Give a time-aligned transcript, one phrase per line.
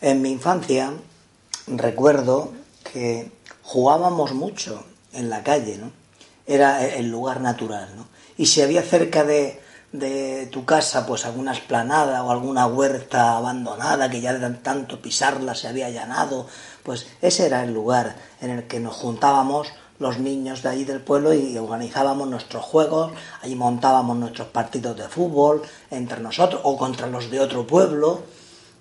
[0.00, 0.92] En mi infancia
[1.66, 2.52] recuerdo
[2.92, 3.32] que
[3.64, 5.90] jugábamos mucho en la calle, ¿no?
[6.46, 8.06] Era el lugar natural, ¿no?
[8.36, 14.08] Y si había cerca de, de tu casa pues alguna esplanada o alguna huerta abandonada
[14.08, 16.46] que ya de tanto pisarla se había allanado,
[16.84, 19.66] pues ese era el lugar en el que nos juntábamos
[19.98, 23.10] los niños de allí del pueblo y organizábamos nuestros juegos,
[23.42, 28.22] allí montábamos nuestros partidos de fútbol entre nosotros o contra los de otro pueblo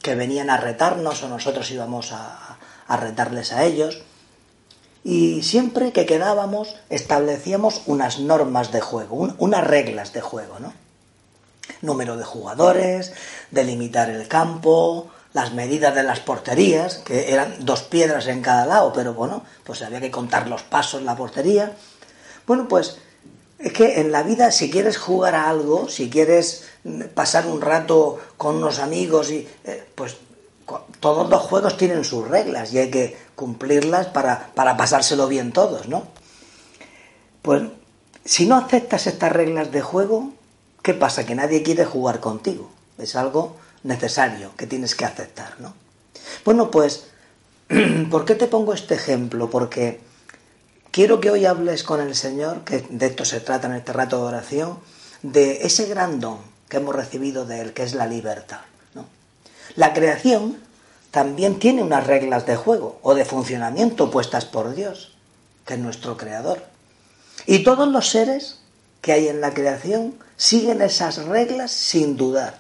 [0.08, 4.00] que venían a retarnos o nosotros íbamos a, a retarles a ellos.
[5.04, 10.72] Y siempre que quedábamos establecíamos unas normas de juego, unas reglas de juego, ¿no?
[11.82, 13.12] Número de jugadores,
[13.52, 18.94] delimitar el campo, las medidas de las porterías, que eran dos piedras en cada lado,
[18.94, 21.74] pero bueno, pues había que contar los pasos en la portería.
[22.46, 22.98] Bueno, pues
[23.60, 26.66] es que en la vida si quieres jugar a algo, si quieres
[27.14, 30.18] pasar un rato con unos amigos, y, eh, pues
[31.00, 35.88] todos los juegos tienen sus reglas y hay que cumplirlas para, para pasárselo bien todos,
[35.88, 36.08] ¿no?
[37.42, 37.64] Pues
[38.26, 40.34] si no aceptas estas reglas de juego,
[40.84, 41.26] ¿qué pasa?
[41.26, 42.70] Que nadie quiere jugar contigo.
[42.98, 45.74] Es algo necesario que tienes que aceptar, ¿no?
[46.44, 47.06] Bueno, pues,
[48.12, 49.50] ¿por qué te pongo este ejemplo?
[49.50, 50.02] Porque
[50.98, 54.18] quiero que hoy hables con el Señor, que de esto se trata en este rato
[54.18, 54.80] de oración,
[55.22, 56.40] de ese gran don
[56.70, 58.62] que hemos recibido de Él, que es la libertad.
[58.96, 59.06] ¿no?
[59.76, 60.58] La creación
[61.12, 65.16] también tiene unas reglas de juego o de funcionamiento puestas por Dios,
[65.68, 66.64] que es nuestro creador.
[67.46, 68.62] Y todos los seres
[69.02, 72.58] que hay en la creación siguen esas reglas sin dudar.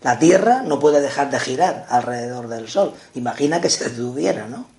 [0.00, 2.94] La Tierra no puede dejar de girar alrededor del Sol.
[3.16, 4.75] Imagina que se detuviera, ¿no?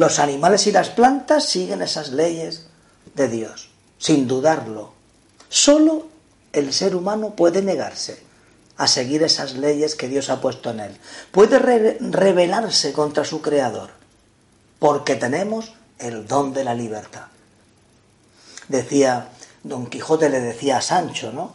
[0.00, 2.68] Los animales y las plantas siguen esas leyes
[3.14, 4.94] de Dios, sin dudarlo.
[5.50, 6.06] Solo
[6.54, 8.22] el ser humano puede negarse
[8.78, 10.96] a seguir esas leyes que Dios ha puesto en él.
[11.32, 11.58] Puede
[12.00, 13.90] rebelarse contra su creador,
[14.78, 17.26] porque tenemos el don de la libertad.
[18.68, 19.28] Decía,
[19.64, 21.52] Don Quijote le decía a Sancho, ¿no?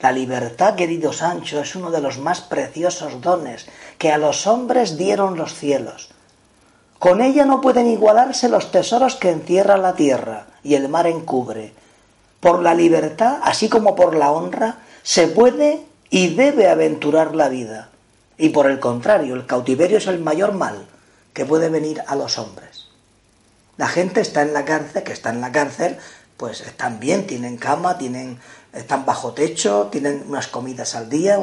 [0.00, 3.66] La libertad, querido Sancho, es uno de los más preciosos dones
[3.98, 6.13] que a los hombres dieron los cielos.
[6.98, 11.72] Con ella no pueden igualarse los tesoros que encierra la tierra y el mar encubre.
[12.40, 17.90] Por la libertad, así como por la honra, se puede y debe aventurar la vida.
[18.38, 20.86] Y por el contrario, el cautiverio es el mayor mal
[21.32, 22.86] que puede venir a los hombres.
[23.76, 25.98] La gente está en la cárcel, que está en la cárcel,
[26.36, 28.38] pues están bien, tienen cama, tienen,
[28.72, 31.38] están bajo techo, tienen unas comidas al día,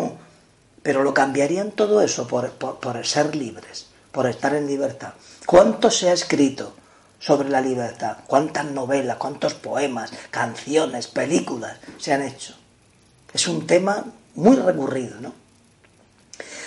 [0.82, 5.14] pero lo cambiarían todo eso por, por ser libres, por estar en libertad.
[5.46, 6.74] ¿Cuánto se ha escrito
[7.20, 8.18] sobre la libertad?
[8.28, 12.56] ¿Cuántas novelas, cuántos poemas, canciones, películas se han hecho?
[13.34, 14.06] Es un tema
[14.36, 15.34] muy recurrido, ¿no?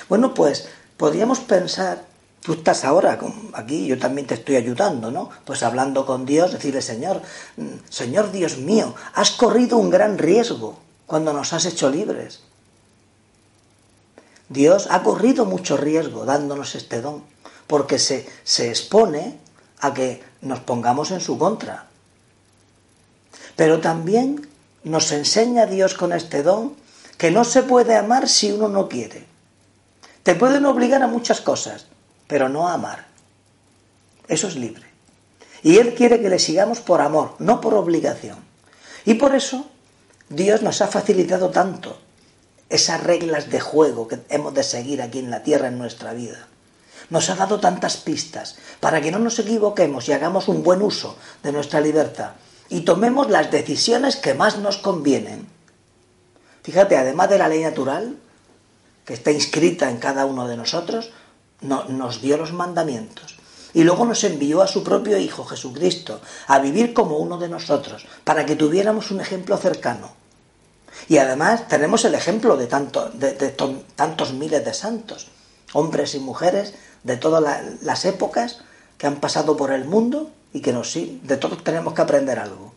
[0.09, 2.05] Bueno, pues podríamos pensar,
[2.43, 3.19] tú estás ahora
[3.55, 5.31] aquí, yo también te estoy ayudando, ¿no?
[5.45, 7.23] Pues hablando con Dios, decirle, Señor,
[7.57, 12.41] mm, Señor Dios mío, has corrido un gran riesgo cuando nos has hecho libres.
[14.49, 17.25] Dios ha corrido mucho riesgo dándonos este don,
[17.75, 19.37] porque se, se expone
[19.81, 21.89] a que nos pongamos en su contra.
[23.57, 24.47] Pero también
[24.85, 26.77] nos enseña Dios con este don
[27.19, 29.27] que no se puede amar si uno no quiere.
[30.23, 31.87] Te pueden obligar a muchas cosas,
[32.29, 33.09] pero no a amar.
[34.29, 34.85] Eso es libre.
[35.65, 38.39] Y Él quiere que le sigamos por amor, no por obligación.
[39.05, 39.67] Y por eso
[40.29, 41.99] Dios nos ha facilitado tanto
[42.69, 46.47] esas reglas de juego que hemos de seguir aquí en la tierra en nuestra vida.
[47.11, 51.17] Nos ha dado tantas pistas para que no nos equivoquemos y hagamos un buen uso
[51.43, 52.33] de nuestra libertad
[52.71, 55.55] y tomemos las decisiones que más nos convienen
[56.65, 58.17] Fíjate, además de la ley natural,
[59.05, 61.11] que está inscrita en cada uno de nosotros,
[61.61, 63.37] nos dio los mandamientos.
[63.75, 68.07] Y luego nos envió a su propio Hijo Jesucristo a vivir como uno de nosotros,
[68.25, 70.13] para que tuviéramos un ejemplo cercano.
[71.07, 73.33] Y además tenemos el ejemplo de, tanto, de,
[73.95, 75.29] tantos miles de santos,
[75.75, 76.73] hombres y mujeres
[77.05, 78.59] de todas las épocas
[78.99, 82.73] que han pasado por el mundo y que nos, de todos tenemos que aprender algo.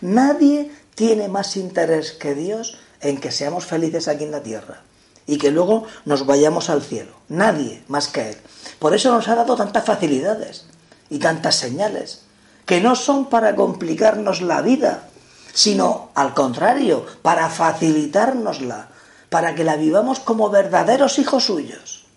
[0.00, 4.82] Nadie tiene más interés que Dios en que seamos felices aquí en la tierra
[5.26, 7.12] y que luego nos vayamos al cielo.
[7.28, 8.36] Nadie más que Él.
[8.78, 10.66] Por eso nos ha dado tantas facilidades
[11.10, 12.22] y tantas señales,
[12.66, 15.08] que no son para complicarnos la vida,
[15.54, 18.88] sino al contrario, para facilitárnosla,
[19.30, 22.07] para que la vivamos como verdaderos hijos suyos.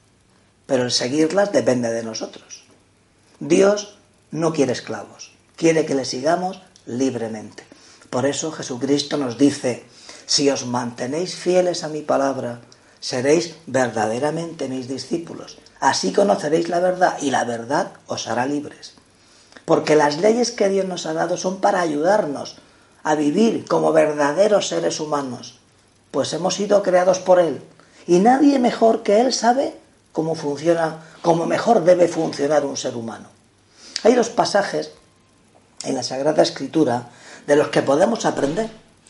[0.72, 2.64] Pero el seguirlas depende de nosotros.
[3.42, 3.98] Dios
[4.32, 7.66] no quiere esclavos, quiere que le sigamos libremente.
[8.10, 9.84] Por eso Jesucristo nos dice,
[10.26, 12.62] si os mantenéis fieles a mi palabra,
[13.02, 15.58] seréis verdaderamente mis discípulos.
[15.82, 18.94] Así conoceréis la verdad y la verdad os hará libres.
[19.66, 22.56] Porque las leyes que Dios nos ha dado son para ayudarnos
[23.04, 25.60] a vivir como verdaderos seres humanos,
[26.12, 27.62] pues hemos sido creados por Él.
[28.08, 29.81] Y nadie mejor que Él sabe
[30.12, 33.30] cómo funciona, cómo mejor debe funcionar un ser humano.
[34.04, 34.92] Hay dos pasajes
[35.84, 37.10] en la Sagrada Escritura
[37.48, 38.70] de los que podemos aprender.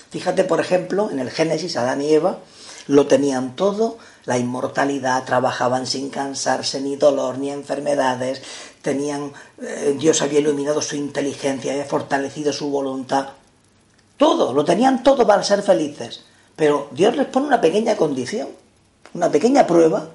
[0.10, 2.40] Fíjate, por ejemplo, en el Génesis, Adán y Eva
[2.88, 8.42] lo tenían todo, la inmortalidad, trabajaban sin cansarse, ni dolor, ni enfermedades,
[8.82, 9.32] tenían,
[9.62, 13.30] eh, Dios había iluminado su inteligencia, había fortalecido su voluntad,
[14.18, 16.26] todo, lo tenían todo para ser felices.
[16.56, 18.50] Pero Dios les pone una pequeña condición,
[19.14, 20.10] una pequeña prueba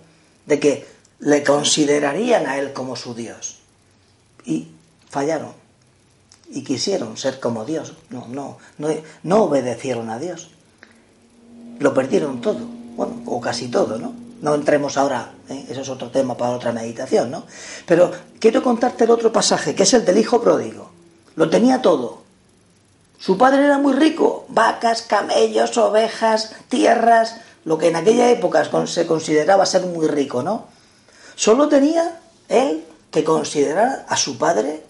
[0.46, 0.86] de que
[1.18, 3.58] le considerarían a Él como su Dios.
[4.44, 4.68] Y
[5.08, 5.52] fallaron.
[6.48, 7.94] Y quisieron ser como Dios.
[8.10, 8.88] No, no, no,
[9.22, 10.50] no obedecieron a Dios.
[11.78, 12.60] Lo perdieron todo.
[12.96, 14.14] Bueno, o casi todo, ¿no?
[14.40, 15.66] No entremos ahora, ¿eh?
[15.68, 17.44] eso es otro tema para otra meditación, ¿no?
[17.86, 20.90] Pero quiero contarte el otro pasaje, que es el del hijo pródigo.
[21.36, 22.22] Lo tenía todo.
[23.18, 29.06] Su padre era muy rico, vacas, camellos, ovejas, tierras, lo que en aquella época se
[29.08, 30.66] consideraba ser muy rico, ¿no?
[31.34, 34.84] Solo tenía él que considerar a su padre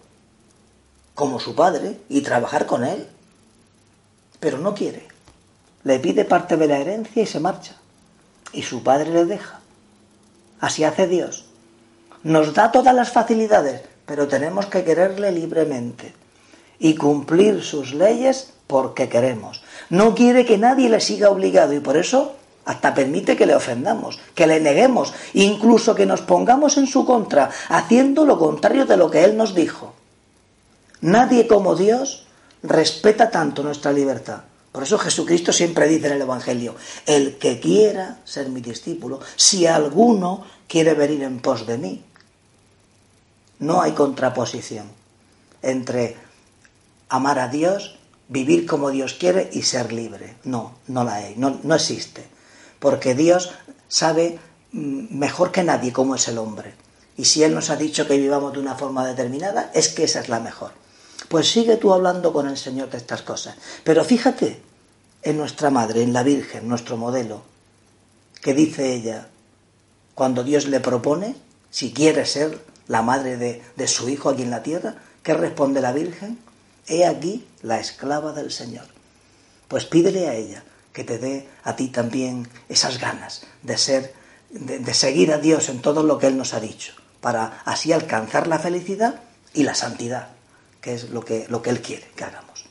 [1.14, 3.08] como su padre y trabajar con él.
[4.40, 5.08] Pero no quiere.
[5.84, 7.76] Le pide parte de la herencia y se marcha
[8.52, 9.61] y su padre le deja.
[10.61, 11.46] Así hace Dios.
[12.25, 16.12] Nos da todas las facilidades, pero tenemos que quererle libremente
[16.79, 19.62] y cumplir sus leyes porque queremos.
[19.88, 24.18] No quiere que nadie le siga obligado y por eso hasta permite que le ofendamos,
[24.34, 29.10] que le neguemos, incluso que nos pongamos en su contra, haciendo lo contrario de lo
[29.10, 29.94] que Él nos dijo.
[31.00, 32.26] Nadie como Dios
[32.62, 34.40] respeta tanto nuestra libertad.
[34.72, 36.74] Por eso Jesucristo siempre dice en el Evangelio,
[37.06, 42.04] el que quiera ser mi discípulo, si alguno quiere venir en pos de mí.
[43.60, 44.86] No hay contraposición
[45.62, 46.16] entre
[47.08, 47.96] amar a Dios,
[48.28, 50.34] vivir como Dios quiere y ser libre.
[50.42, 52.35] No, no la hay, no, no existe.
[52.78, 53.52] Porque Dios
[53.88, 54.38] sabe
[54.73, 56.75] mm, mejor que nadie cómo es el hombre.
[57.17, 60.20] Y si Él nos ha dicho que vivamos de una forma determinada, es que esa
[60.20, 60.73] es la mejor.
[61.28, 63.56] Pues sigue tú hablando con el Señor de estas cosas.
[63.84, 64.61] Pero fíjate
[65.23, 67.43] en nuestra Madre, en la Virgen, nuestro modelo,
[68.43, 69.29] que dice ella,
[70.14, 71.34] cuando Dios le propone,
[71.70, 75.81] si quiere ser la madre de, de su hijo aquí en la tierra, ¿qué responde
[75.81, 76.38] la Virgen?
[76.87, 78.87] He aquí la esclava del Señor.
[79.67, 80.62] Pues pídele a ella
[80.96, 84.14] que te dé a ti también esas ganas de ser,
[84.48, 88.46] de, seguir a Dios en todo lo que Él nos ha dicho, para así alcanzar
[88.46, 89.20] la felicidad
[89.52, 90.28] y la santidad
[90.81, 92.65] que es lo que, lo que Él quiere que hagamos.